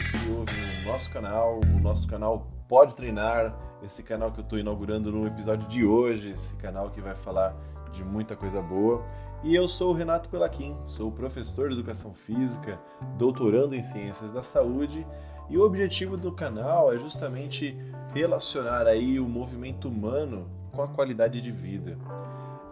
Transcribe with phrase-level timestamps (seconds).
[0.00, 4.58] Que ouvem o nosso canal, o nosso canal Pode Treinar, esse canal que eu estou
[4.58, 7.54] inaugurando no episódio de hoje, esse canal que vai falar
[7.92, 9.04] de muita coisa boa.
[9.44, 12.80] E eu sou o Renato Pelaquim, sou professor de Educação Física,
[13.18, 15.06] doutorando em Ciências da Saúde,
[15.50, 17.76] e o objetivo do canal é justamente
[18.14, 21.98] relacionar aí o movimento humano com a qualidade de vida.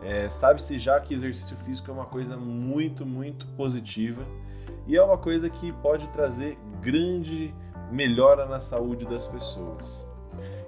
[0.01, 4.25] É, Sabe-se já que exercício físico é uma coisa muito, muito positiva
[4.89, 7.55] e é uma coisa que pode trazer grande
[7.93, 10.09] melhora na saúde das pessoas.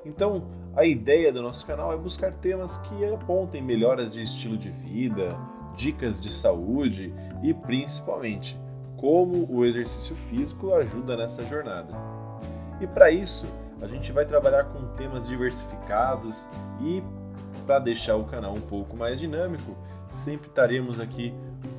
[0.05, 0.45] Então,
[0.77, 5.29] a ideia do nosso canal é buscar temas que apontem melhoras de estilo de vida,
[5.75, 8.61] dicas de saúde e principalmente
[8.97, 11.95] como o exercício físico ajuda nessa jornada.
[12.79, 13.49] E para isso,
[13.81, 16.51] a gente vai trabalhar com temas diversificados
[16.83, 17.03] e
[17.67, 19.75] para deixar o canal um pouco mais dinâmico,
[20.09, 21.35] sempre estaremos aqui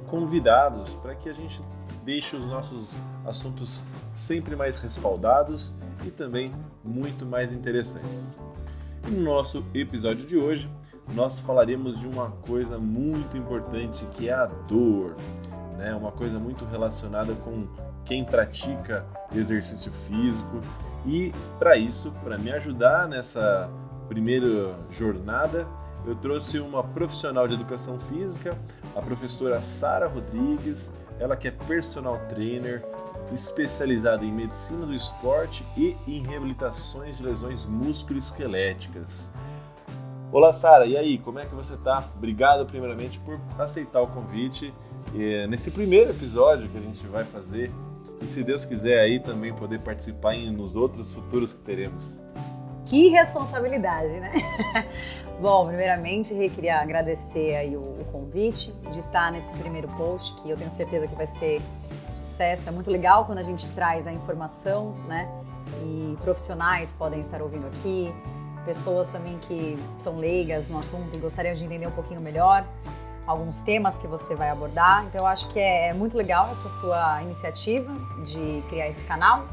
[0.07, 1.61] convidados para que a gente
[2.03, 8.35] deixe os nossos assuntos sempre mais respaldados e também muito mais interessantes.
[9.07, 10.69] E no nosso episódio de hoje,
[11.13, 15.15] nós falaremos de uma coisa muito importante que é a dor,
[15.77, 15.93] né?
[15.93, 17.67] Uma coisa muito relacionada com
[18.05, 20.61] quem pratica exercício físico
[21.05, 23.69] e para isso, para me ajudar nessa
[24.07, 25.67] primeira jornada,
[26.05, 28.57] eu trouxe uma profissional de educação física,
[28.95, 32.83] a professora Sara Rodrigues, ela que é personal trainer,
[33.31, 39.31] especializada em medicina do esporte e em reabilitações de lesões musculoesqueléticas.
[40.31, 42.09] Olá, Sara, e aí, como é que você tá?
[42.17, 44.73] Obrigado, primeiramente, por aceitar o convite
[45.13, 47.71] e, nesse primeiro episódio que a gente vai fazer.
[48.19, 52.19] E se Deus quiser aí também poder participar em, nos outros futuros que teremos.
[52.85, 54.33] Que responsabilidade, né?
[55.41, 60.47] Bom, primeiramente, eu queria agradecer aí o, o, convite de estar nesse primeiro post, que
[60.47, 61.59] eu tenho certeza que vai ser
[62.13, 62.69] sucesso.
[62.69, 65.27] É muito legal quando a gente traz a informação, né?
[65.83, 68.13] E profissionais podem estar ouvindo aqui,
[68.65, 72.63] pessoas também que são leigas no assunto e gostariam de entender um pouquinho melhor
[73.25, 75.05] alguns temas que você vai abordar.
[75.05, 77.91] Então, eu acho que é, é muito legal essa sua iniciativa
[78.23, 79.47] de criar esse canal.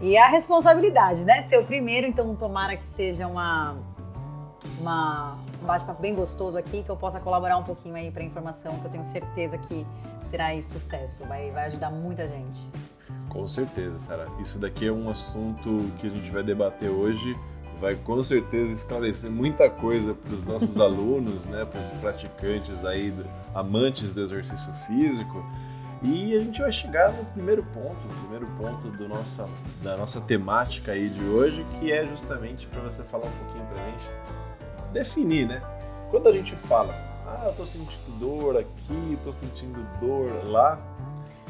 [0.00, 3.90] E a responsabilidade, né, de ser o primeiro, então tomara que seja uma
[4.80, 8.78] uma, um bate-papo bem gostoso aqui, que eu possa colaborar um pouquinho aí para informação,
[8.78, 9.86] que eu tenho certeza que
[10.24, 12.68] será sucesso, vai, vai ajudar muita gente.
[13.28, 14.26] Com certeza, Sara.
[14.40, 17.36] Isso daqui é um assunto que a gente vai debater hoje,
[17.80, 23.12] vai com certeza esclarecer muita coisa para os nossos alunos, né, para os praticantes aí,
[23.54, 25.44] amantes do exercício físico.
[26.04, 29.48] E a gente vai chegar no primeiro ponto, o primeiro ponto do nossa,
[29.82, 33.84] da nossa temática aí de hoje, que é justamente para você falar um pouquinho para
[33.84, 35.62] a gente definir, né?
[36.10, 36.92] Quando a gente fala,
[37.24, 40.76] ah, eu tô sentindo dor aqui, tô sentindo dor lá.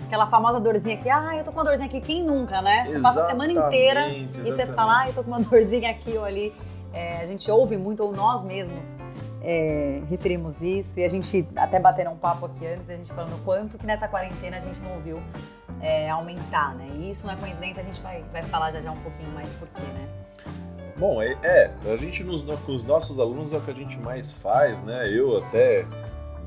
[0.07, 2.87] Aquela famosa dorzinha aqui, ah, eu tô com uma dorzinha aqui, quem nunca, né?
[2.87, 4.41] Você passa a semana inteira exatamente.
[4.41, 6.55] e você fala, ah, eu tô com uma dorzinha aqui ou ali.
[6.93, 8.99] É, a gente ouve muito, ou nós mesmos
[9.43, 13.43] é, referimos isso, e a gente até bateram um papo aqui antes, a gente falando
[13.45, 15.21] quanto que nessa quarentena a gente não ouviu
[15.81, 16.89] é, aumentar, né?
[16.99, 19.53] E isso não é coincidência, a gente vai, vai falar já já um pouquinho mais
[19.55, 20.09] por quê, né?
[20.97, 23.99] Bom, é, é, a gente nos, com os nossos alunos é o que a gente
[23.99, 25.09] mais faz, né?
[25.11, 25.85] Eu até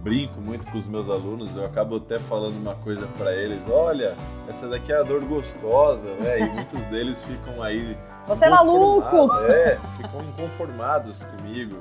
[0.02, 4.16] brinco muito com os meus alunos, eu acabo até falando uma coisa para eles, olha,
[4.48, 6.42] essa daqui é a dor gostosa, né?
[6.42, 9.34] E muitos deles ficam aí Você é maluco!
[9.50, 11.78] É, ficam inconformados comigo.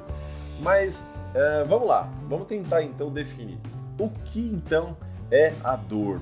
[0.61, 3.59] Mas é, vamos lá, vamos tentar então definir.
[3.99, 4.97] O que então
[5.31, 6.21] é a dor?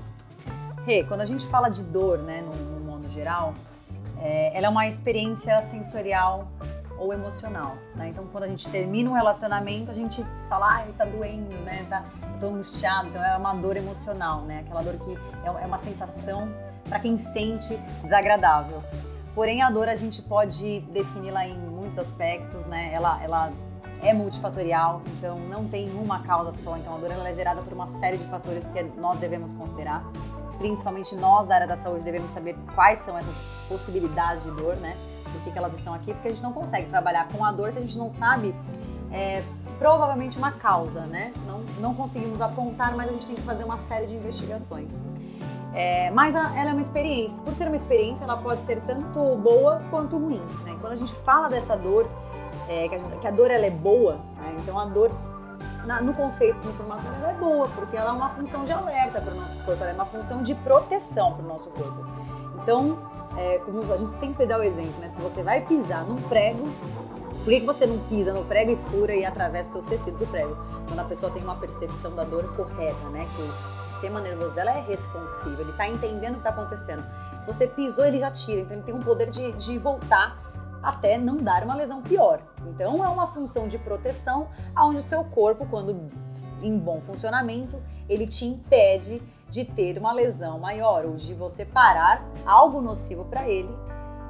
[0.85, 3.53] Rê, hey, quando a gente fala de dor, né, no, no modo geral,
[4.19, 6.47] é, ela é uma experiência sensorial
[6.97, 8.09] ou emocional, né?
[8.09, 11.85] Então, quando a gente termina um relacionamento, a gente fala, ai, tá doendo, né?
[11.89, 12.03] Tá,
[12.39, 13.07] tô angustiado.
[13.09, 14.59] Então, é uma dor emocional, né?
[14.59, 15.11] Aquela dor que
[15.43, 16.49] é, é uma sensação
[16.87, 18.83] para quem sente desagradável.
[19.35, 22.91] Porém, a dor a gente pode defini-la em muitos aspectos, né?
[22.93, 23.51] Ela, ela
[24.03, 26.77] é multifatorial, então não tem uma causa só.
[26.77, 30.03] Então, a dor ela é gerada por uma série de fatores que nós devemos considerar
[30.57, 34.95] principalmente nós da área da saúde devemos saber quais são essas possibilidades de dor, né?
[35.31, 36.13] Por que, que elas estão aqui?
[36.13, 38.55] Porque a gente não consegue trabalhar com a dor se a gente não sabe
[39.11, 39.43] é,
[39.79, 41.33] provavelmente uma causa, né?
[41.45, 44.93] Não, não conseguimos apontar, mas a gente tem que fazer uma série de investigações.
[45.73, 47.37] É, mas a, ela é uma experiência.
[47.41, 50.41] Por ser uma experiência, ela pode ser tanto boa quanto ruim.
[50.63, 50.77] Né?
[50.79, 52.07] Quando a gente fala dessa dor,
[52.73, 54.55] é, que, a gente, que, a dor ela é boa, né?
[54.57, 55.11] então a dor
[55.85, 59.21] na, no conceito de informação ela é boa, porque ela é uma função de alerta
[59.21, 62.05] para o nosso corpo, ela é uma função de proteção para o nosso corpo.
[62.61, 62.97] Então,
[63.37, 65.09] é, como a gente sempre dá o exemplo, né?
[65.09, 66.67] Se você vai pisar num prego,
[67.43, 70.27] Por que, que você não pisa no prego e fura e atravessa seus tecidos do
[70.27, 70.55] prego?
[70.87, 73.27] Quando a pessoa tem uma percepção da dor correta, né?
[73.35, 77.03] Que o sistema nervoso dela é responsivo, ele está entendendo o que está acontecendo.
[77.45, 80.37] Você pisou, ele já tira, então ele tem um poder de, de voltar
[80.83, 82.41] até não dar uma lesão pior.
[82.67, 86.11] Então é uma função de proteção onde o seu corpo, quando
[86.61, 92.25] em bom funcionamento, ele te impede de ter uma lesão maior ou de você parar
[92.45, 93.69] algo nocivo para ele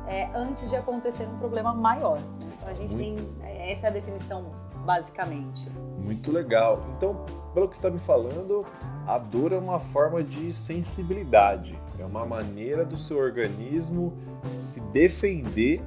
[0.08, 2.20] é, antes de acontecer um problema maior.
[2.20, 2.52] Né?
[2.58, 3.38] Então a gente Muito.
[3.40, 4.46] tem é, essa é a definição
[4.86, 5.70] basicamente.
[5.98, 6.84] Muito legal.
[6.98, 8.66] Então, pelo que está me falando,
[9.08, 14.14] a dor é uma forma de sensibilidade, é uma maneira do seu organismo
[14.58, 15.82] se defender,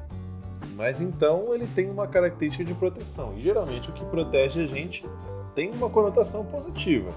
[0.76, 3.32] mas então ele tem uma característica de proteção.
[3.34, 5.08] E geralmente o que protege a gente
[5.54, 7.10] tem uma conotação positiva.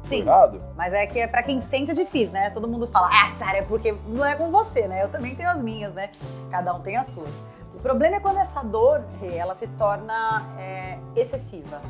[0.00, 0.20] Sim.
[0.20, 0.60] Errado?
[0.74, 2.50] Mas é que é para quem sente é difícil, né?
[2.50, 5.02] Todo mundo fala, ah, Sara, é porque não é com você, né?
[5.02, 6.10] Eu também tenho as minhas, né?
[6.50, 7.30] Cada um tem as suas.
[7.74, 11.82] O problema é quando essa dor, ela se torna é, excessiva.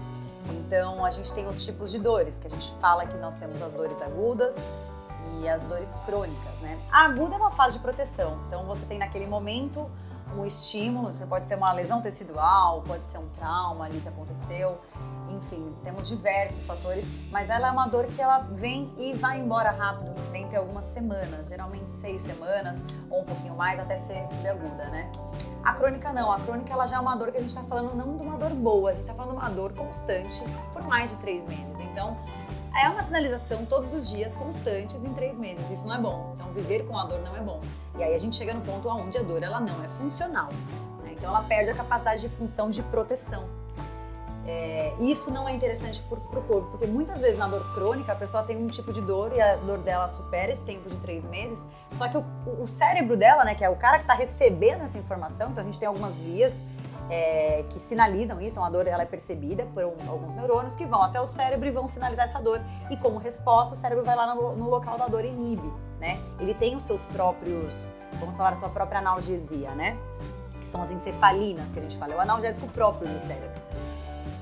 [0.51, 3.61] Então, a gente tem os tipos de dores, que a gente fala que nós temos
[3.63, 4.57] as dores agudas
[5.41, 6.79] e as dores crônicas, né?
[6.91, 8.39] A aguda é uma fase de proteção.
[8.47, 9.89] Então, você tem naquele momento
[10.37, 14.81] um estímulo, pode ser uma lesão tecidual, pode ser um trauma ali que aconteceu,
[15.31, 19.71] enfim, temos diversos fatores, mas ela é uma dor que ela vem e vai embora
[19.71, 22.81] rápido, dentro algumas semanas, geralmente seis semanas
[23.11, 25.11] ou um pouquinho mais até ser subaguda, né?
[25.63, 27.95] A crônica não, a crônica ela já é uma dor que a gente está falando
[27.95, 30.43] não de uma dor boa, a gente está falando de uma dor constante
[30.73, 31.81] por mais de três meses.
[31.81, 32.17] Então,
[32.77, 35.71] é uma sinalização todos os dias, constantes, em três meses.
[35.71, 36.33] Isso não é bom.
[36.35, 37.61] Então, viver com a dor não é bom.
[37.97, 40.49] E aí a gente chega no ponto onde a dor ela não é funcional.
[41.03, 41.13] Né?
[41.13, 43.45] Então, ela perde a capacidade de função de proteção.
[44.47, 48.15] É, isso não é interessante para o corpo, porque muitas vezes na dor crônica a
[48.15, 51.25] pessoa tem um tipo de dor e a dor dela supera esse tempo de três
[51.25, 52.25] meses, só que o,
[52.61, 55.65] o cérebro dela, né, que é o cara que está recebendo essa informação, então a
[55.65, 56.61] gente tem algumas vias
[57.11, 60.85] é, que sinalizam isso, então a dor ela é percebida por um, alguns neurônios que
[60.87, 62.61] vão até o cérebro e vão sinalizar essa dor.
[62.91, 65.71] E como resposta, o cérebro vai lá no, no local da dor e inibe,
[66.05, 66.21] né?
[66.39, 69.97] Ele tem os seus próprios, vamos falar, a sua própria analgesia, né?
[70.61, 73.63] Que são as encefalinas que a gente fala, é o analgésico próprio do cérebro.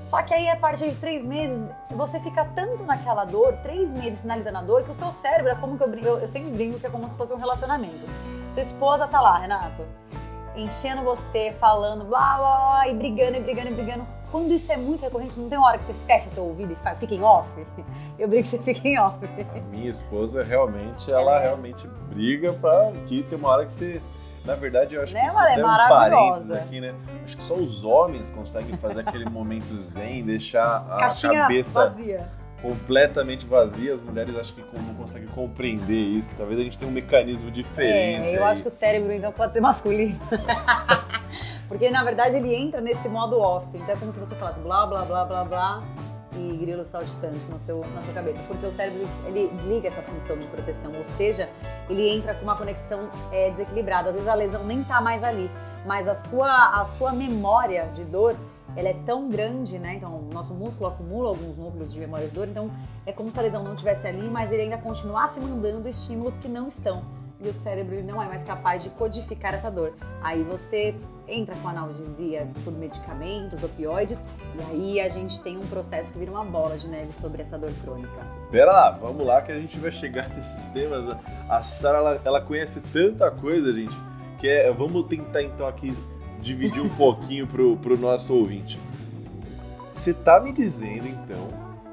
[0.05, 4.19] Só que aí, a partir de três meses, você fica tanto naquela dor, três meses
[4.19, 6.51] sinalizando a dor, que o seu cérebro é como que eu brinco, eu, eu sempre
[6.51, 8.07] brinco que é como se fosse um relacionamento.
[8.53, 9.87] Sua esposa tá lá, Renato,
[10.57, 14.07] enchendo você, falando blá blá blá, e brigando, e brigando, e brigando.
[14.33, 16.97] Quando isso é muito recorrente, não tem uma hora que você fecha seu ouvido e
[16.97, 17.49] fica em off?
[18.19, 19.19] Eu brigo que você fica em off.
[19.71, 21.43] Minha esposa realmente, ela é.
[21.43, 24.01] realmente briga pra que tem uma hora que você.
[24.45, 26.93] Na verdade, eu acho né, que isso é um parênteses aqui, né?
[27.25, 32.29] Acho que só os homens conseguem fazer aquele momento zen, deixar a Caixinha cabeça vazia
[32.63, 36.33] completamente vazia, as mulheres acho que não conseguem compreender isso.
[36.39, 38.29] Talvez a gente tenha um mecanismo diferente.
[38.29, 38.51] É, eu aí.
[38.51, 40.19] acho que o cérebro então pode ser masculino.
[41.73, 43.67] Porque na verdade ele entra nesse modo off.
[43.73, 45.83] Então é como se você falasse blá blá blá blá blá
[46.37, 48.43] e grilos saltitantes no seu, na sua cabeça.
[48.47, 51.49] Porque o cérebro ele desliga essa função de proteção, ou seja,
[51.89, 54.11] ele entra com uma conexão é, desequilibrada.
[54.11, 55.51] Às vezes a lesão nem tá mais ali,
[55.87, 58.37] mas a sua, a sua memória de dor
[58.77, 59.95] ela é tão grande, né?
[59.95, 62.71] Então, o nosso músculo acumula alguns núcleos de memória de dor, então
[63.07, 66.49] é como se a lesão não estivesse ali, mas ele ainda continuasse mandando estímulos que
[66.49, 67.03] não estão.
[67.41, 69.95] E o cérebro ele não é mais capaz de codificar essa dor.
[70.23, 70.95] Aí você
[71.29, 74.27] entra com analgesia por medicamentos, opioides,
[74.59, 77.59] e aí a gente tem um processo que vira uma bola de neve sobre essa
[77.59, 78.27] dor crônica.
[78.51, 81.17] Pera lá, vamos lá que a gente vai chegar nesses temas.
[81.49, 83.97] A Sara, ela, ela conhece tanta coisa, gente,
[84.39, 85.97] que é, vamos tentar então aqui
[86.41, 88.79] dividir um pouquinho pro, pro nosso ouvinte.
[89.93, 91.49] Você tá me dizendo então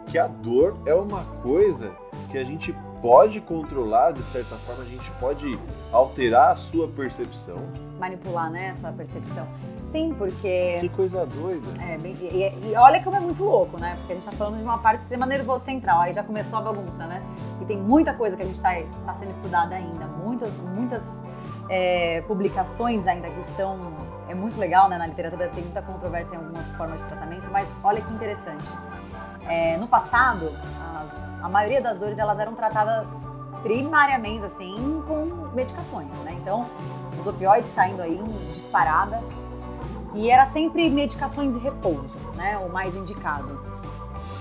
[0.08, 1.92] que a dor é uma coisa
[2.32, 5.60] que a gente pode controlar, de certa forma, a gente pode
[5.92, 7.58] alterar a sua percepção.
[8.00, 9.46] Manipular, né, essa percepção.
[9.86, 10.78] Sim, porque.
[10.80, 11.68] Que coisa doida.
[11.84, 13.96] É, bem, e, e, olha como é muito louco, né?
[13.98, 16.60] Porque a gente tá falando de uma parte do sistema nervoso central, aí já começou
[16.60, 17.22] a bagunça, né?
[17.62, 18.72] E tem muita coisa que a gente tá,
[19.06, 21.04] tá sendo estudada ainda, muitas, muitas
[21.70, 23.78] é, publicações ainda que estão
[24.30, 24.98] é muito legal, né?
[24.98, 28.64] Na literatura tem muita controvérsia em algumas formas de tratamento, mas olha que interessante.
[29.48, 30.52] É, no passado,
[31.04, 33.10] as, a maioria das dores elas eram tratadas
[33.64, 36.34] primariamente assim com medicações, né?
[36.34, 36.70] Então,
[37.20, 38.20] os opioides saindo aí
[38.52, 39.22] disparada
[40.14, 42.58] e era sempre medicações de repouso, né?
[42.58, 43.60] O mais indicado.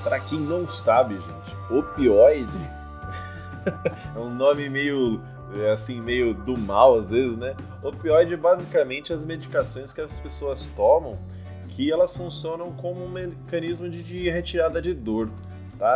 [0.02, 2.70] Para quem não sabe, gente, opioide
[4.14, 5.20] é um nome meio
[5.60, 7.56] é assim, meio do mal às vezes, né?
[7.82, 11.18] Opioide é basicamente as medicações que as pessoas tomam
[11.68, 15.30] que elas funcionam como um mecanismo de, retirada de dor?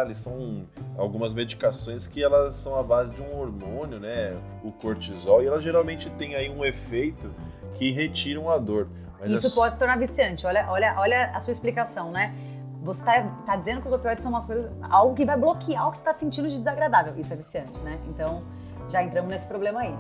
[0.03, 0.65] Eles são
[0.97, 4.37] algumas medicações que elas são a base de um hormônio, né?
[4.63, 7.31] O cortisol, e elas geralmente têm aí um efeito
[7.75, 8.89] que retiram a dor.
[9.21, 10.47] Mas Isso as- pode se tornar viciante.
[10.47, 12.35] Olha, olha, olha a sua explicação, né?
[12.83, 15.91] Você tá, tá dizendo que os opioides são umas coisas, algo que vai bloquear o
[15.93, 17.15] que você está sentindo de desagradável.
[17.17, 17.99] Isso é viciante, né?
[18.09, 18.43] Então,
[18.89, 19.97] já entramos nesse problema aí.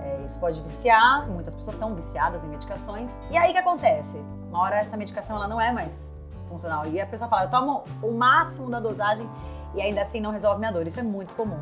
[0.00, 3.20] É, isso pode viciar, muitas pessoas são viciadas em medicações.
[3.30, 4.18] E aí o que acontece?
[4.48, 6.12] Uma hora essa medicação ela não é mais
[6.48, 6.86] funcional.
[6.86, 9.28] E a pessoa fala, eu tomo o máximo da dosagem
[9.74, 10.86] e ainda assim não resolve minha dor.
[10.86, 11.58] Isso é muito comum.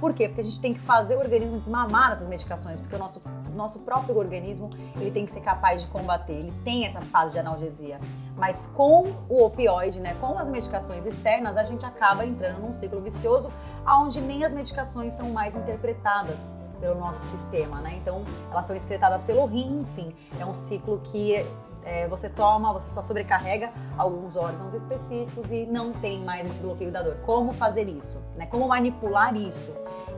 [0.00, 0.28] Por quê?
[0.28, 3.22] Porque a gente tem que fazer o organismo desmamar essas medicações, porque o nosso,
[3.54, 7.38] nosso próprio organismo ele tem que ser capaz de combater, ele tem essa fase de
[7.38, 7.98] analgesia.
[8.36, 13.00] Mas com o opioide, né, com as medicações externas, a gente acaba entrando num ciclo
[13.00, 13.50] vicioso
[13.86, 17.96] onde nem as medicações são mais interpretadas pelo nosso sistema, né?
[17.96, 21.44] Então, elas são excretadas pelo rim, enfim, é um ciclo que
[21.86, 26.90] é, você toma, você só sobrecarrega alguns órgãos específicos e não tem mais esse bloqueio
[26.92, 27.16] da dor.
[27.24, 28.20] Como fazer isso?
[28.36, 28.44] Né?
[28.46, 29.70] Como manipular isso?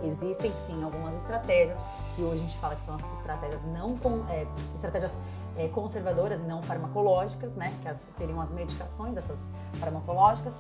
[0.03, 4.25] Existem sim algumas estratégias que hoje a gente fala que são as estratégias não com,
[4.29, 5.21] é, estratégias
[5.57, 7.73] é, conservadoras e não farmacológicas, né?
[7.83, 9.39] Que as- seriam as medicações, essas
[9.79, 10.55] farmacológicas.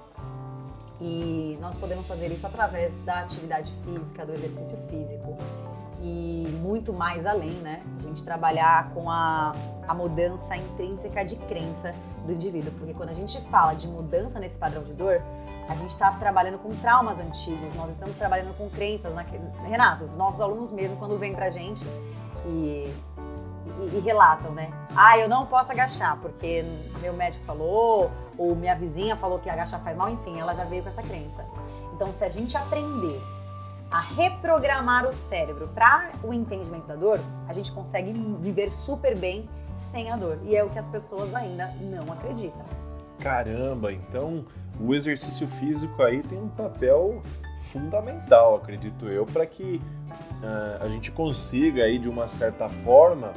[1.01, 5.37] E nós podemos fazer isso através da atividade física, do exercício físico
[6.01, 7.83] e muito mais além, né?
[7.99, 9.55] A gente trabalhar com a,
[9.87, 14.59] a mudança intrínseca de crença do indivíduo, porque quando a gente fala de mudança nesse
[14.59, 15.23] padrão de dor,
[15.69, 19.13] a gente está trabalhando com traumas antigos, nós estamos trabalhando com crenças.
[19.15, 19.45] Naquele...
[19.65, 21.85] Renato, nossos alunos mesmo, quando vêm pra gente
[22.47, 22.93] e,
[23.81, 24.71] e, e relatam, né?
[24.97, 26.65] Ah, eu não posso agachar, porque
[27.01, 30.83] meu médico falou, ou minha vizinha falou que agachar faz mal, enfim, ela já veio
[30.83, 31.45] com essa crença.
[31.93, 33.21] Então, se a gente aprender
[33.91, 39.49] a reprogramar o cérebro para o entendimento da dor, a gente consegue viver super bem
[39.75, 40.39] sem a dor.
[40.45, 42.65] E é o que as pessoas ainda não acreditam.
[43.19, 44.45] Caramba, então
[44.81, 47.23] o exercício físico aí tem um papel
[47.73, 49.81] fundamental, acredito eu, para que
[50.43, 53.33] ah, a gente consiga aí de uma certa forma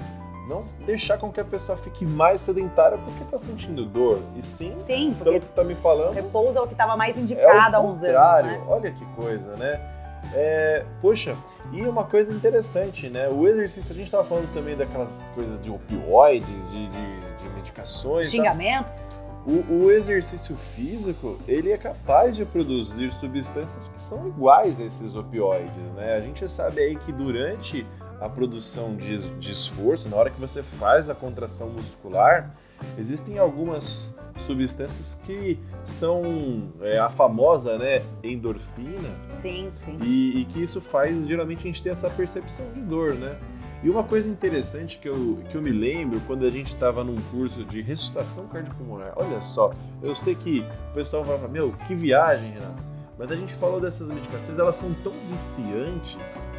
[0.48, 4.75] não deixar com que a pessoa fique mais sedentária porque está sentindo dor, e sim,
[4.79, 7.75] Sim, pelo que você está me falando, repouso é o que estava mais é indicado
[7.75, 8.63] há o uns anos, né?
[8.67, 10.00] Olha que coisa, né?
[10.34, 11.36] É, poxa,
[11.74, 13.28] e uma coisa interessante, né?
[13.30, 18.28] O exercício, a gente estava falando também daquelas coisas de opioides, de, de, de medicações.
[18.28, 18.32] tá?
[18.32, 19.12] Xingamentos.
[19.46, 25.16] O, o exercício físico, ele é capaz de produzir substâncias que são iguais a esses
[25.16, 26.13] opioides, né?
[26.13, 27.86] A gente sabe aí que durante
[28.20, 32.56] a produção de, de esforço, na hora que você faz a contração muscular,
[33.00, 39.10] existem algumas substâncias que são é, a famosa, né, endorfina,
[39.42, 39.98] Sim, sim.
[40.02, 43.38] e, e que isso faz geralmente a gente ter essa percepção de dor, né?
[43.84, 47.20] E uma coisa interessante que eu, que eu me lembro quando a gente estava num
[47.32, 49.74] curso de ressuscitação cardiopulmonar, olha só,
[50.04, 52.84] eu sei que o pessoal vai falar, meu, que viagem, Renato.
[53.18, 56.50] Mas a gente falou dessas medicações, elas são tão viciantes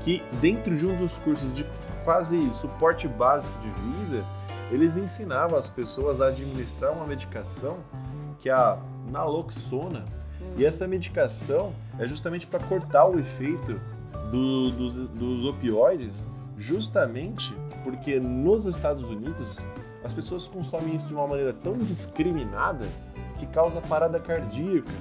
[0.00, 1.66] que dentro de um dos cursos de
[2.04, 4.24] quase suporte básico de vida,
[4.70, 7.78] eles ensinavam as pessoas a administrar uma medicação
[8.40, 8.78] que é a
[9.10, 10.04] naloxona,
[10.40, 10.54] Hum.
[10.56, 13.80] e essa medicação é justamente para cortar o efeito
[14.30, 19.58] do- dos, dos opioides, justamente porque nos Estados Unidos
[20.04, 22.86] as pessoas consomem isso de uma maneira tão indiscriminada
[23.38, 24.92] que causa parada cardíaca.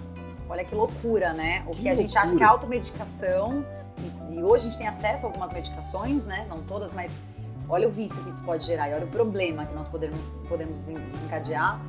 [0.50, 1.64] Olha que loucura, né?
[1.68, 2.38] O que, Que a gente acha loucura.
[2.38, 3.66] que é automedicação,
[4.32, 6.46] e, e hoje a gente tem acesso a algumas medicações, né?
[6.50, 7.12] Não todas, mas
[7.70, 10.80] olha o vício que isso pode gerar e olha o problema que nós podemos, podemos
[10.80, 11.82] desencadear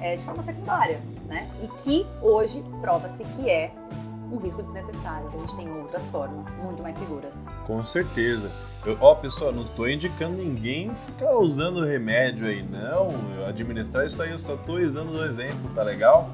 [0.00, 1.50] é, de forma secundária, né?
[1.62, 3.72] E que hoje prova-se que é
[4.30, 7.46] um risco desnecessário, que a gente tem outras formas muito mais seguras.
[7.66, 8.50] Com certeza.
[8.84, 13.08] Eu, ó, pessoal, não tô indicando ninguém ficar usando remédio aí, não.
[13.36, 16.30] Eu administrar isso aí, eu só tô usando um exemplo, tá legal?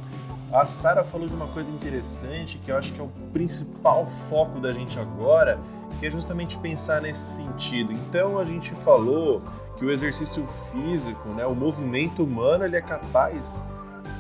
[0.53, 4.59] A Sara falou de uma coisa interessante que eu acho que é o principal foco
[4.59, 5.61] da gente agora,
[6.01, 7.93] que é justamente pensar nesse sentido.
[7.93, 9.43] Então a gente falou
[9.77, 13.65] que o exercício físico, né, o movimento humano, ele é capaz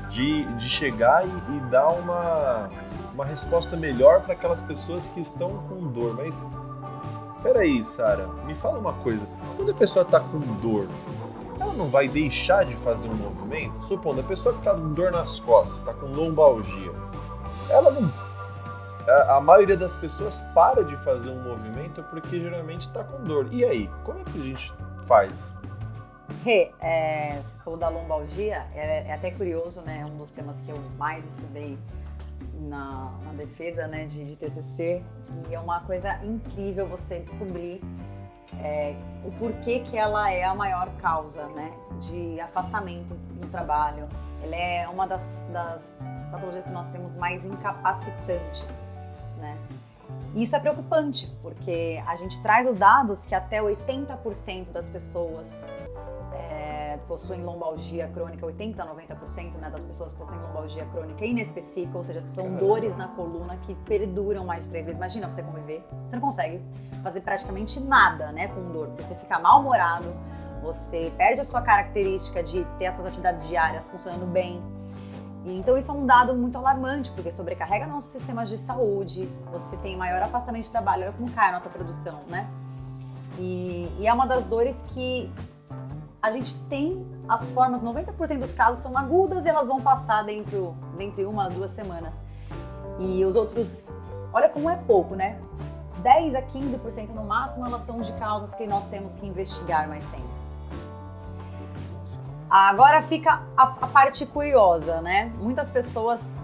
[0.08, 2.68] de, de chegar e, e dar uma,
[3.12, 6.14] uma resposta melhor para aquelas pessoas que estão com dor.
[6.14, 6.49] Mas
[7.42, 9.26] peraí, Sara, me fala uma coisa.
[9.56, 10.87] Quando a pessoa está com dor,
[11.60, 13.84] ela não vai deixar de fazer um movimento?
[13.84, 16.92] Supondo, a pessoa que está com dor nas costas, está com lombalgia,
[17.68, 18.10] ela não.
[19.28, 23.48] A, maioria das pessoas para de fazer um movimento porque geralmente está com dor.
[23.50, 24.72] E aí, como é que a gente
[25.06, 25.58] faz?
[26.44, 30.00] Rê, é, falou da lombalgia, é, é até curioso, né?
[30.02, 31.76] É um dos temas que eu mais estudei
[32.60, 35.02] na, na defesa né, de, de TCC
[35.48, 37.80] e é uma coisa incrível você descobrir
[38.59, 44.09] é, o porquê que ela é a maior causa né, de afastamento no trabalho.
[44.42, 48.88] Ela é uma das, das patologias que nós temos mais incapacitantes,
[49.38, 49.57] né?
[50.35, 55.71] E isso é preocupante, porque a gente traz os dados que até 80% das pessoas
[57.10, 62.22] possuem lombalgia crônica, 80 a 90% né, das pessoas possuem lombalgia crônica inespecífica, ou seja,
[62.22, 62.60] são Caramba.
[62.60, 64.96] dores na coluna que perduram mais de três meses.
[64.96, 66.62] Imagina você conviver, você não consegue
[67.02, 70.06] fazer praticamente nada né, com dor, porque você fica mal-humorado,
[70.62, 74.62] você perde a sua característica de ter as suas atividades diárias funcionando bem.
[75.44, 79.76] E, Então isso é um dado muito alarmante, porque sobrecarrega nossos sistemas de saúde, você
[79.78, 82.48] tem maior afastamento de trabalho, olha como cai a nossa produção, né?
[83.36, 85.28] E, e é uma das dores que
[86.22, 90.74] a gente tem as formas, 90% dos casos são agudas e elas vão passar dentro,
[90.96, 92.22] dentre uma a duas semanas.
[92.98, 93.94] E os outros,
[94.32, 95.40] olha como é pouco, né?
[96.02, 100.04] 10 a 15% no máximo elas são de causas que nós temos que investigar mais
[100.06, 100.28] tempo.
[102.50, 105.32] Agora fica a, a parte curiosa, né?
[105.38, 106.40] Muitas pessoas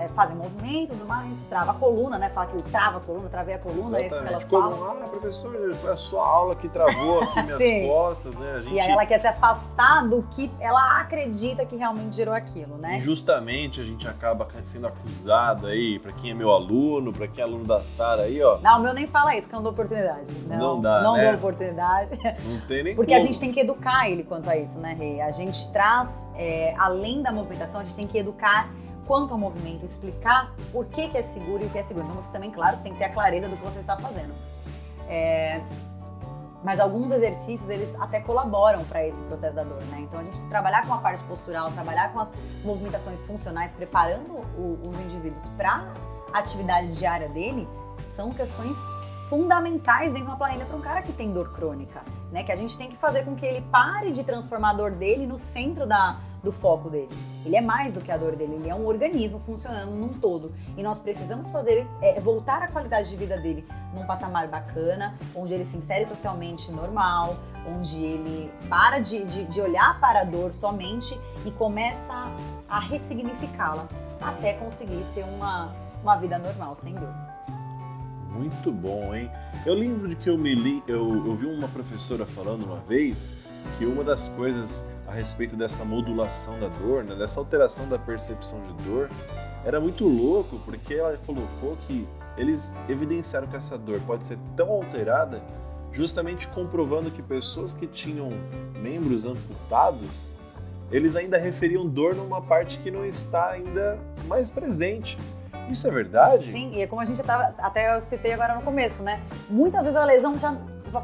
[0.00, 2.30] é, fazem movimento e tudo mais, trava a coluna, né?
[2.30, 4.96] Fala que ele trava a coluna, travei a coluna, é isso que elas Como, falam.
[5.04, 8.52] ah, professor, foi a sua aula que travou aqui minhas costas, né?
[8.56, 12.34] A gente, E aí ela quer se afastar do que ela acredita que realmente gerou
[12.34, 12.96] aquilo, né?
[12.96, 17.44] Injustamente a gente acaba sendo acusado aí, pra quem é meu aluno, pra quem é
[17.46, 18.58] aluno da Sara aí, ó.
[18.58, 20.32] Não, o meu nem fala isso, que eu não dou oportunidade.
[20.46, 21.26] Não, Não dá, Não né?
[21.26, 22.18] dou oportunidade.
[22.44, 23.26] Não tem nem Porque a como.
[23.26, 25.20] gente tem que educar ele quanto a isso, né, Rei?
[25.20, 28.68] A gente traz, é, além da movimentação, a gente tem que educar
[29.10, 32.06] quanto ao movimento, explicar por que, que é seguro e o que é seguro.
[32.06, 34.32] Então você também, claro, tem que ter a clareza do que você está fazendo.
[35.08, 35.60] É,
[36.62, 39.98] mas alguns exercícios, eles até colaboram para esse processo da dor, né?
[40.02, 44.78] Então a gente trabalhar com a parte postural, trabalhar com as movimentações funcionais, preparando o-
[44.88, 45.92] os indivíduos para
[46.32, 47.66] a atividade diária dele,
[48.08, 48.76] são questões
[49.30, 52.42] fundamentais de uma planilha para um cara que tem dor crônica, né?
[52.42, 55.24] Que a gente tem que fazer com que ele pare de transformar a dor dele
[55.24, 57.08] no centro da, do foco dele.
[57.46, 60.52] Ele é mais do que a dor dele, ele é um organismo funcionando num todo.
[60.76, 65.54] E nós precisamos fazer é, voltar a qualidade de vida dele num patamar bacana, onde
[65.54, 67.36] ele se insere socialmente normal,
[67.72, 71.16] onde ele para de, de, de olhar para a dor somente
[71.46, 72.14] e começa
[72.68, 73.86] a ressignificá-la
[74.20, 77.29] até conseguir ter uma, uma vida normal, sem dor.
[78.30, 79.30] Muito bom, hein?
[79.66, 83.34] Eu lembro de que eu me li, eu, eu vi uma professora falando uma vez
[83.76, 88.60] que uma das coisas a respeito dessa modulação da dor, né, dessa alteração da percepção
[88.62, 89.10] de dor,
[89.64, 94.70] era muito louco, porque ela colocou que eles evidenciaram que essa dor pode ser tão
[94.70, 95.42] alterada,
[95.92, 98.30] justamente comprovando que pessoas que tinham
[98.80, 100.38] membros amputados,
[100.90, 105.18] eles ainda referiam dor numa parte que não está ainda mais presente.
[105.70, 106.50] Isso é verdade?
[106.50, 109.20] Sim, e é como a gente tava, até eu citei agora no começo, né?
[109.48, 110.56] Muitas vezes a lesão já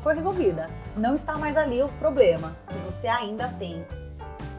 [0.03, 0.69] foi resolvida.
[0.97, 2.57] Não está mais ali o problema.
[2.71, 3.87] E você ainda tem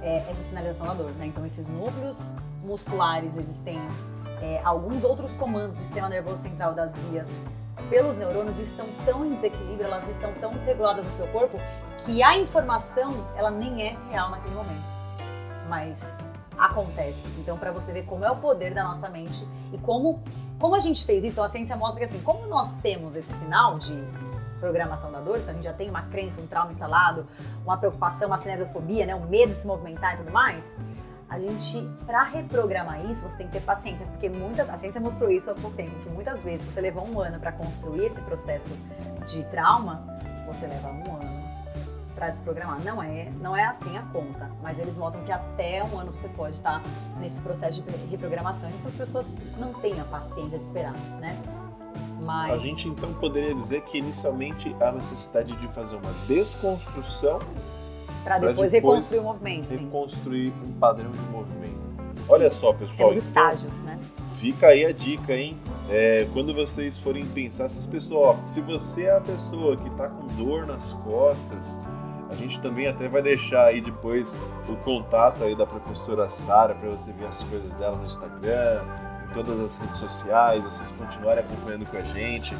[0.01, 1.27] é, essa sinalização da dor, né?
[1.27, 4.09] Então, esses núcleos musculares existentes,
[4.41, 7.43] é, alguns outros comandos do sistema nervoso central das vias
[7.89, 11.57] pelos neurônios estão tão em desequilíbrio, elas estão tão desreguladas no seu corpo,
[12.05, 14.83] que a informação, ela nem é real naquele momento.
[15.69, 16.19] Mas
[16.57, 17.29] acontece.
[17.37, 20.21] Então, para você ver como é o poder da nossa mente e como,
[20.59, 23.31] como a gente fez isso, então a ciência mostra que assim, como nós temos esse
[23.31, 23.95] sinal de
[24.59, 27.27] programação da dor, então a gente já tem uma crença, um trauma instalado,
[27.63, 30.75] uma preocupação, uma cinesiofobia, né, um medo de se movimentar e tudo mais,
[31.29, 35.29] a gente, para reprogramar isso, você tem que ter paciência, porque muitas, a ciência mostrou
[35.29, 38.73] isso há pouco tempo, que muitas vezes você levou um ano para construir esse processo
[39.25, 40.07] de trauma,
[40.47, 41.16] você leva um ano
[42.17, 42.83] para desprogramar.
[42.83, 46.27] Não é, não é assim a conta, mas eles mostram que até um ano você
[46.29, 46.81] pode estar
[47.19, 48.69] nesse processo de reprogramação.
[48.69, 51.39] Então as pessoas não têm a paciência de esperar, né?
[52.19, 57.39] Mas A gente então poderia dizer que inicialmente há necessidade de fazer uma desconstrução
[58.23, 59.77] para depois, depois reconstruir o movimento, sim.
[59.77, 61.77] reconstruir um padrão de movimento.
[62.27, 63.97] Olha só, pessoal, Temos então, estágios, né?
[64.37, 65.57] fica aí a dica, hein?
[65.89, 70.07] É, quando vocês forem pensar, essas pessoas, ó, se você é a pessoa que tá
[70.09, 71.79] com dor nas costas,
[72.29, 74.37] a gente também até vai deixar aí depois
[74.67, 78.81] o contato aí da professora Sara para você ver as coisas dela no Instagram,
[79.29, 82.55] em todas as redes sociais, vocês continuarem acompanhando com a gente.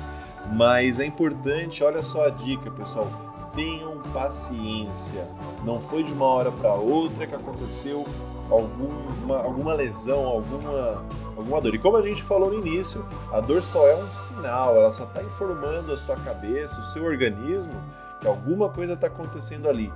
[0.54, 3.08] Mas é importante, olha só a dica, pessoal,
[3.54, 5.28] tenham paciência.
[5.64, 8.06] Não foi de uma hora para outra que aconteceu
[8.50, 11.04] alguma, alguma lesão, alguma,
[11.36, 11.76] alguma dor.
[11.76, 15.04] E como a gente falou no início, a dor só é um sinal, ela só
[15.04, 17.74] está informando a sua cabeça, o seu organismo,
[18.22, 19.92] que alguma coisa está acontecendo ali.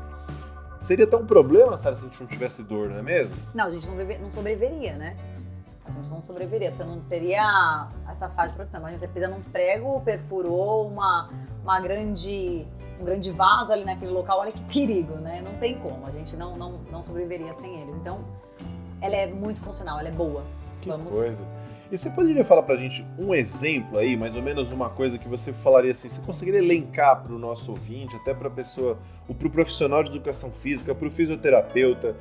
[0.80, 3.36] Seria tão um problema, Sara, se a gente não tivesse dor, não é mesmo?
[3.54, 5.16] Não, a gente não, vive- não sobreviveria, né?
[5.86, 8.80] A gente não sobreviveria, você não teria essa fase de produção.
[8.80, 11.30] Imagina, você pisa num prego, perfurou uma,
[11.62, 12.66] uma grande,
[13.00, 15.42] um grande vaso ali naquele local, olha que perigo, né?
[15.44, 17.94] Não tem como, a gente não, não, não sobreviveria sem eles.
[17.96, 18.24] Então,
[19.02, 20.44] ela é muito funcional, ela é boa.
[20.82, 21.48] Que Vamos- coisa.
[21.92, 25.28] E você poderia falar pra gente um exemplo aí, mais ou menos uma coisa que
[25.28, 28.98] você falaria assim, você conseguiria elencar para o nosso ouvinte, até para a pessoa,
[29.38, 32.16] para o profissional de educação física, para o fisioterapeuta,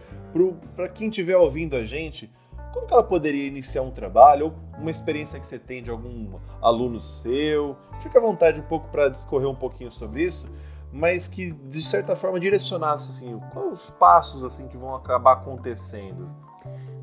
[0.74, 2.28] para quem estiver ouvindo a gente,
[2.72, 6.40] como que ela poderia iniciar um trabalho ou uma experiência que você tem de algum
[6.60, 7.76] aluno seu?
[8.00, 10.48] Fica à vontade um pouco para discorrer um pouquinho sobre isso,
[10.92, 16.49] mas que de certa forma direcionasse assim, quais os passos assim que vão acabar acontecendo.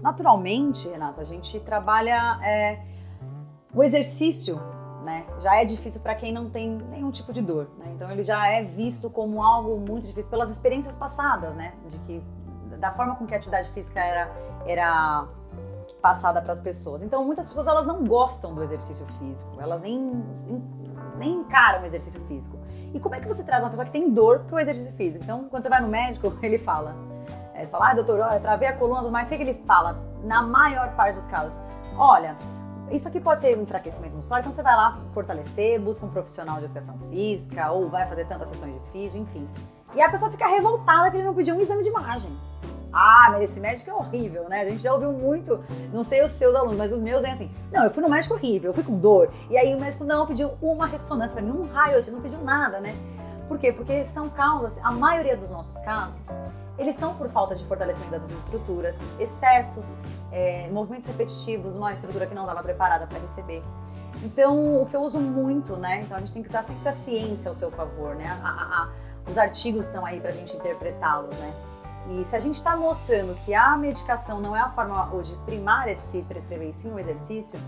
[0.02, 2.80] Naturalmente, Renata, a gente trabalha é,
[3.74, 4.60] o exercício,
[5.04, 5.26] né?
[5.40, 7.86] Já é difícil para quem não tem nenhum tipo de dor, né?
[7.96, 11.74] Então ele já é visto como algo muito difícil pelas experiências passadas, né?
[11.88, 12.24] De que
[12.80, 14.32] da forma com que a atividade física era
[14.66, 15.28] era
[16.02, 17.02] passada para as pessoas.
[17.02, 20.24] Então muitas pessoas elas não gostam do exercício físico, elas nem
[21.18, 22.58] nem encaram o exercício físico.
[22.94, 25.24] E como é que você traz uma pessoa que tem dor para o exercício físico?
[25.24, 26.96] Então quando você vai no médico ele fala
[27.58, 30.44] é, você fala, ah, doutor, olha, travei a coluna, mas sei que ele fala, na
[30.44, 31.60] maior parte dos casos,
[31.98, 32.38] olha,
[32.92, 36.60] isso aqui pode ser um enfraquecimento muscular, então você vai lá fortalecer, busca um profissional
[36.60, 39.50] de educação física, ou vai fazer tantas sessões de físio, enfim.
[39.96, 42.32] E a pessoa fica revoltada que ele não pediu um exame de imagem.
[42.94, 44.62] Ah, mas esse médico é horrível, né?
[44.62, 45.60] A gente já ouviu muito,
[45.92, 48.36] não sei os seus alunos, mas os meus vêm assim: não, eu fui no médico
[48.36, 49.30] horrível, eu fui com dor.
[49.50, 52.80] E aí o médico não pediu uma ressonância para mim, um raio, não pediu nada,
[52.80, 52.96] né?
[53.48, 53.72] Por quê?
[53.72, 56.28] Porque são causas, a maioria dos nossos casos,
[56.78, 60.00] eles são por falta de fortalecimento das estruturas, excessos,
[60.32, 63.64] é, movimentos repetitivos, uma estrutura que não estava preparada para receber.
[64.24, 66.02] Então, o que eu uso muito, né?
[66.02, 68.28] Então, a gente tem que usar sempre a ciência ao seu favor, né?
[68.44, 68.90] A, a, a,
[69.30, 71.54] os artigos estão aí para a gente interpretá-los, né?
[72.10, 75.96] E se a gente está mostrando que a medicação não é a forma hoje primária
[75.96, 77.60] de se prescrever, sim o exercício,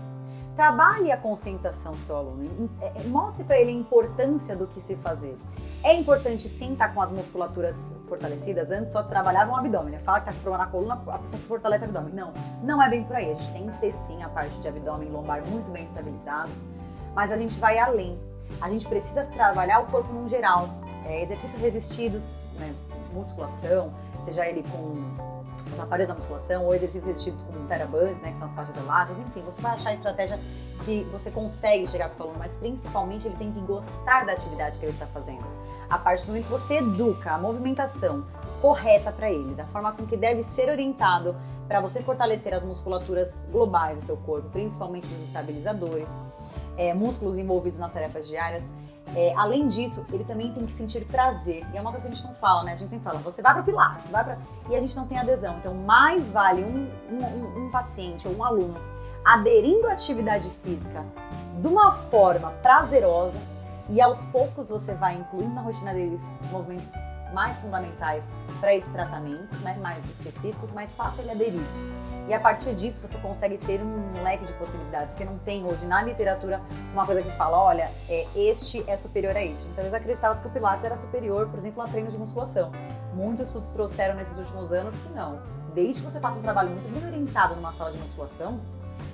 [0.56, 4.96] trabalhe a conscientização do seu aluno, é, mostre para ele a importância do que se
[4.96, 5.36] fazer.
[5.82, 8.70] É importante sim estar tá com as musculaturas fortalecidas.
[8.70, 9.92] Antes só trabalhava o abdômen.
[9.92, 9.98] Né?
[10.00, 12.12] Fala que tá com problema na coluna, a pessoa fortalece o abdômen.
[12.12, 13.32] Não, não é bem por aí.
[13.32, 16.66] A gente tem que ter sim a parte de abdômen e lombar muito bem estabilizados,
[17.14, 18.18] mas a gente vai além.
[18.60, 20.68] A gente precisa trabalhar o corpo no geral.
[21.06, 22.24] É, exercícios resistidos,
[22.58, 22.74] né?
[23.12, 25.30] musculação, seja ele com
[25.72, 28.76] os aparelhos da musculação ou exercícios resistidos como o Teraband, né, que são as faixas
[28.76, 30.40] elásticas, enfim, você vai achar a estratégia
[30.84, 34.32] que você consegue chegar com o seu aluno, mas principalmente ele tem que gostar da
[34.32, 35.44] atividade que ele está fazendo.
[35.90, 38.24] A partir do momento que você educa a movimentação
[38.62, 41.34] correta para ele, da forma com que deve ser orientado
[41.66, 46.08] para você fortalecer as musculaturas globais do seu corpo, principalmente os estabilizadores,
[46.76, 48.72] é, músculos envolvidos nas tarefas diárias,
[49.16, 51.66] é, além disso, ele também tem que sentir prazer.
[51.74, 52.74] E é uma coisa que a gente não fala, né?
[52.74, 54.38] A gente sempre fala, você vai para o Pilates, vai para.
[54.68, 55.56] E a gente não tem adesão.
[55.58, 58.76] Então, mais vale um, um, um paciente ou um aluno
[59.24, 61.04] aderindo à atividade física
[61.60, 63.38] de uma forma prazerosa
[63.90, 66.92] e aos poucos você vai incluindo na rotina deles movimentos
[67.32, 68.24] mais fundamentais
[68.60, 71.66] para esse tratamento, né, mais específicos, mais fácil ele aderir.
[72.28, 75.84] E a partir disso você consegue ter um leque de possibilidades, porque não tem hoje
[75.86, 76.60] na literatura
[76.92, 79.66] uma coisa que fala, olha, é, este é superior a este.
[79.68, 82.70] Então eles acreditavam que o Pilates era superior, por exemplo, a treino de musculação.
[83.14, 85.40] Muitos estudos trouxeram nesses últimos anos que não.
[85.74, 88.60] Desde que você faça um trabalho muito bem orientado numa sala de musculação,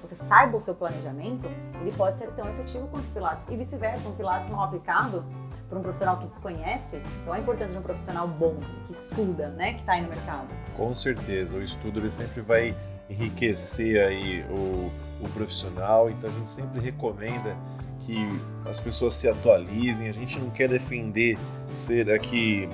[0.06, 1.48] você saiba o seu planejamento,
[1.80, 3.46] ele pode ser tão efetivo quanto o Pilates.
[3.48, 5.24] E vice-versa, um Pilates mal aplicado
[5.68, 9.74] por um profissional que desconhece, então a importância de um profissional bom, que estuda, né,
[9.74, 10.48] que está aí no mercado.
[10.76, 12.76] Com certeza, o estudo ele sempre vai
[13.10, 14.90] enriquecer aí o,
[15.24, 17.56] o profissional, então a gente sempre recomenda
[18.00, 18.16] que
[18.64, 21.36] as pessoas se atualizem, a gente não quer defender
[21.74, 22.68] ser aqui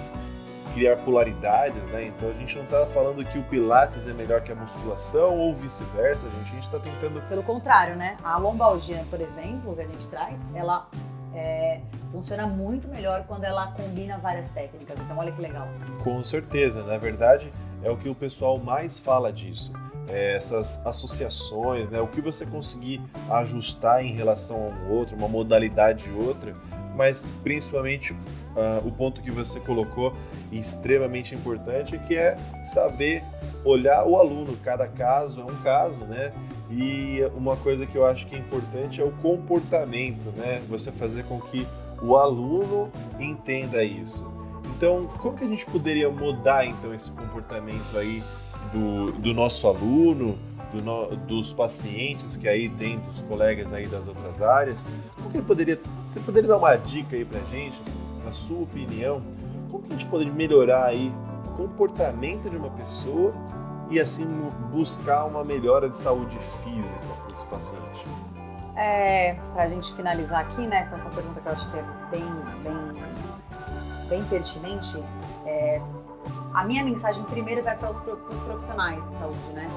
[0.72, 2.06] criar polaridades, né?
[2.06, 5.54] Então a gente não está falando que o Pilates é melhor que a musculação ou
[5.54, 6.50] vice-versa, gente.
[6.50, 7.20] A gente está tentando.
[7.28, 8.16] Pelo contrário, né?
[8.22, 10.88] A lombalgia, por exemplo, que a gente traz, ela
[11.34, 11.80] é,
[12.10, 14.98] funciona muito melhor quando ela combina várias técnicas.
[15.00, 15.66] Então, olha que legal.
[16.02, 19.72] Com certeza, na verdade, é o que o pessoal mais fala disso.
[20.08, 22.00] É essas associações, né?
[22.00, 26.54] O que você conseguir ajustar em relação a um outro, uma modalidade e outra,
[26.96, 28.14] mas principalmente
[28.56, 30.14] uh, o ponto que você colocou
[30.50, 33.22] extremamente importante que é saber
[33.64, 34.56] olhar o aluno.
[34.62, 36.32] Cada caso é um caso, né?
[36.70, 40.62] E uma coisa que eu acho que é importante é o comportamento, né?
[40.68, 41.66] Você fazer com que
[42.02, 44.30] o aluno entenda isso.
[44.76, 48.22] Então, como que a gente poderia mudar então esse comportamento aí
[48.72, 50.36] do, do nosso aluno,
[50.72, 54.90] do no, dos pacientes que aí tem, dos colegas aí das outras áreas?
[55.14, 57.80] Como que ele poderia, você poderia dar uma dica aí pra gente,
[58.24, 59.22] na sua opinião,
[59.70, 61.12] como que a gente poderia melhorar aí
[61.46, 63.32] o comportamento de uma pessoa
[63.90, 64.26] e assim
[64.70, 68.06] buscar uma melhora de saúde física para esse paciente?
[68.76, 71.84] É, para a gente finalizar aqui, né, com essa pergunta que eu acho que é
[72.10, 72.24] bem,
[72.62, 75.02] bem, bem pertinente,
[75.44, 75.80] é,
[76.54, 79.70] a minha mensagem primeiro vai para os, profissionais de saúde, né?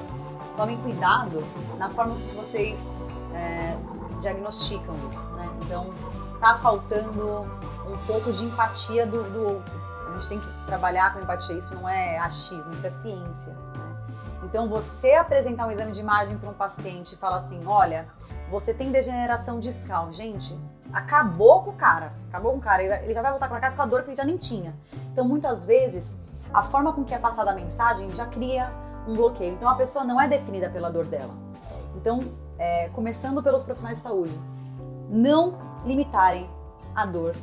[0.56, 1.42] Tomem cuidado
[1.78, 2.94] na forma que vocês
[3.34, 3.76] é,
[4.20, 5.48] diagnosticam isso, né?
[5.62, 5.92] Então,
[6.40, 7.46] tá faltando
[7.86, 9.86] um pouco de empatia do, do outro.
[10.08, 13.52] A gente tem que trabalhar com empatia, isso não é achismo, isso é ciência.
[13.52, 13.96] Né?
[14.44, 18.08] Então, você apresentar um exame de imagem para um paciente e falar assim: olha,
[18.50, 20.12] você tem degeneração discal.
[20.12, 20.58] Gente,
[20.92, 22.12] acabou com o cara.
[22.28, 22.82] Acabou com o cara.
[23.02, 24.74] Ele já vai voltar para casa com a dor que ele já nem tinha.
[25.12, 26.16] Então, muitas vezes,
[26.52, 28.72] a forma com que é passada a mensagem já cria
[29.06, 29.52] um bloqueio.
[29.52, 31.34] Então, a pessoa não é definida pela dor dela.
[31.96, 32.20] Então,
[32.58, 34.40] é, começando pelos profissionais de saúde,
[35.08, 36.48] não limitarem
[36.94, 37.34] a dor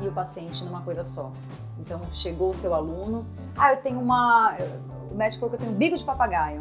[0.00, 1.30] e o paciente numa coisa só.
[1.78, 4.56] Então, chegou o seu aluno, ah, eu tenho uma.
[5.10, 6.60] O médico falou que eu tenho bico de papagaio.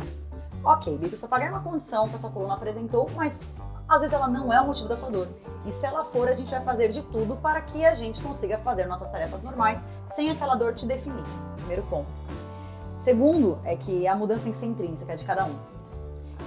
[0.63, 3.43] Ok, bico de papagaio é uma condição que a sua coluna apresentou, mas
[3.87, 5.27] às vezes ela não é o motivo da sua dor.
[5.65, 8.57] E se ela for, a gente vai fazer de tudo para que a gente consiga
[8.59, 11.23] fazer nossas tarefas normais sem aquela dor te definir.
[11.57, 12.07] Primeiro ponto.
[12.97, 15.55] Segundo, é que a mudança tem que ser intrínseca de cada um.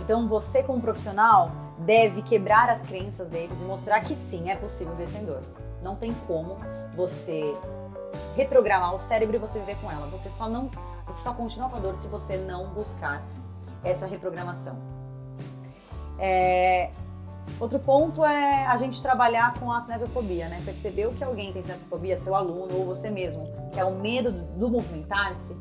[0.02, 4.94] Então você, como profissional, deve quebrar as crenças deles e mostrar que sim, é possível
[5.06, 5.42] sem dor.
[5.82, 6.56] Não tem como
[6.94, 7.56] você
[8.36, 10.06] reprogramar o cérebro e você viver com ela.
[10.08, 10.70] Você só não,
[11.06, 13.22] você só continua com a dor se você não buscar
[13.82, 14.76] essa reprogramação.
[16.18, 16.90] É,
[17.58, 20.60] outro ponto é a gente trabalhar com a cinesiofobia, né?
[20.64, 24.68] Percebeu que alguém tem cinesiofobia, seu aluno ou você mesmo, que é o medo do
[24.68, 25.56] movimentar-se,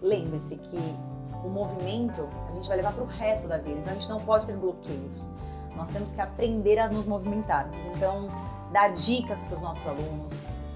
[0.00, 0.96] lembre-se que
[1.44, 4.20] o movimento a gente vai levar para o resto da vida, então a gente não
[4.20, 5.28] pode ter bloqueios.
[5.74, 7.70] Nós temos que aprender a nos movimentar.
[7.94, 8.28] Então,
[8.70, 10.34] dar dicas para os nossos alunos,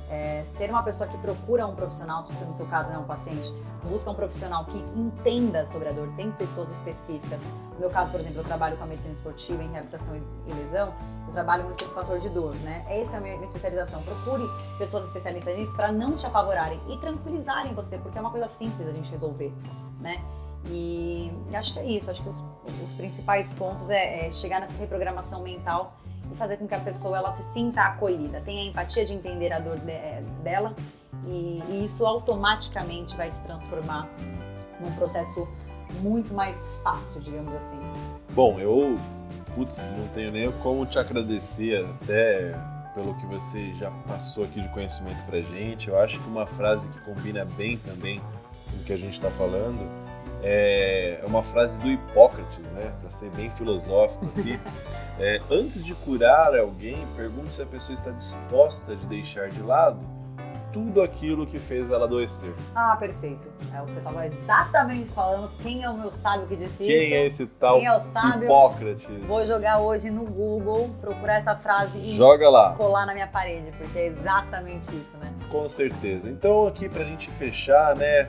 [0.09, 3.03] é, ser uma pessoa que procura um profissional, se você no seu caso não é
[3.03, 3.53] um paciente,
[3.85, 7.41] busca um profissional que entenda sobre a dor, tem pessoas específicas.
[7.75, 10.95] No meu caso, por exemplo, eu trabalho com a medicina esportiva em reabilitação e lesão,
[11.27, 12.85] eu trabalho muito com esse fator de dor, né?
[12.89, 14.03] Essa é a minha, especialização.
[14.03, 14.45] Procure
[14.79, 18.89] pessoas especialistas nisso para não te apavorarem e tranquilizarem você, porque é uma coisa simples
[18.89, 19.53] a gente resolver,
[20.01, 20.23] né?
[20.69, 22.43] E acho que é isso, acho que os,
[22.85, 25.95] os principais pontos é, é chegar nessa reprogramação mental
[26.33, 29.53] e fazer com que a pessoa ela se sinta acolhida, tenha a empatia de entender
[29.53, 30.75] a dor de, é, dela
[31.27, 34.09] e, e, isso automaticamente vai se transformar
[34.81, 35.49] num processo
[36.01, 37.79] muito mais fácil, digamos assim.
[38.31, 38.99] Bom, eu
[39.55, 42.53] putz, não tenho nem como te agradecer até
[42.95, 45.89] pelo que você já passou aqui de conhecimento pra gente.
[45.89, 48.21] Eu acho que uma frase que combina bem também
[48.71, 49.79] com o que a gente está falando
[50.43, 52.93] é uma frase do Hipócrates, né?
[53.01, 54.61] Para ser bem filosófico aqui.
[55.19, 60.17] É, antes de curar alguém, pergunte se a pessoa está disposta de deixar de lado
[60.77, 62.55] tudo aquilo que fez ela adoecer.
[62.75, 63.51] Ah, perfeito.
[63.75, 65.51] É o que eu estava exatamente falando.
[65.63, 67.09] Quem é o meu sábio que disse Quem isso?
[67.09, 68.45] Quem é esse tal Quem é o sábio?
[68.45, 69.27] Hipócrates?
[69.27, 72.75] Vou jogar hoje no Google, procurar essa frase e Joga lá.
[72.75, 75.33] colar na minha parede, porque é exatamente isso, né?
[75.51, 76.29] Com certeza.
[76.29, 78.29] Então, aqui pra gente fechar, né?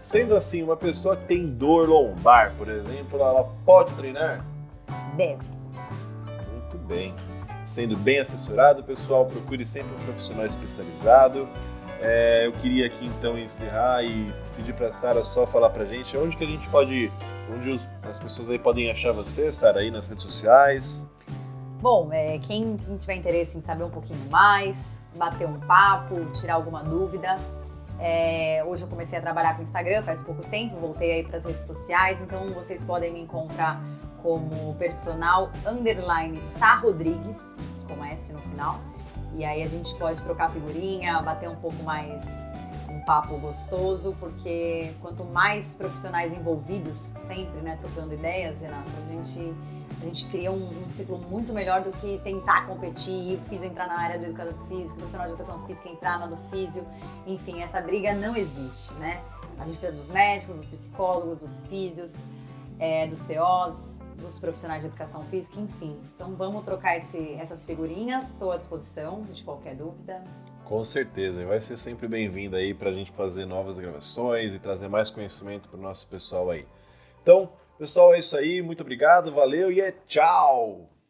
[0.00, 4.44] Sendo assim, uma pessoa que tem dor lombar, por exemplo, ela pode treinar?
[5.16, 5.57] Deve
[7.64, 11.48] Sendo bem assessorado, pessoal, procure sempre um profissional especializado.
[12.00, 16.16] É, eu queria aqui então encerrar e pedir para Sara só falar para a gente
[16.16, 17.12] onde que a gente pode,
[17.54, 21.10] onde os, as pessoas aí podem achar você, Sara, aí nas redes sociais.
[21.80, 26.54] Bom, é, quem, quem, tiver interesse em saber um pouquinho mais, bater um papo, tirar
[26.54, 27.38] alguma dúvida,
[28.00, 31.44] é, hoje eu comecei a trabalhar com Instagram faz pouco tempo, voltei aí para as
[31.44, 33.82] redes sociais, então vocês podem me encontrar
[34.22, 38.80] como personal underline Sá Rodrigues, com S no final.
[39.34, 42.42] E aí a gente pode trocar figurinha, bater um pouco mais
[42.88, 49.54] um papo gostoso, porque quanto mais profissionais envolvidos, sempre, né, trocando ideias, Renato, a gente,
[50.00, 53.86] a gente cria um, um ciclo muito melhor do que tentar competir, o físio entrar
[53.86, 56.84] na área do educador físico, o profissional de educação física entrar na do físio,
[57.26, 59.22] enfim, essa briga não existe, né?
[59.58, 62.24] A gente precisa dos médicos, dos psicólogos, dos físios,
[62.78, 65.96] é, dos TOs, dos profissionais de educação física, enfim.
[66.14, 70.22] Então vamos trocar esse, essas figurinhas, estou à disposição de qualquer dúvida.
[70.64, 74.58] Com certeza, e vai ser sempre bem-vindo aí para a gente fazer novas gravações e
[74.58, 76.66] trazer mais conhecimento para o nosso pessoal aí.
[77.22, 80.97] Então, pessoal, é isso aí, muito obrigado, valeu e é tchau!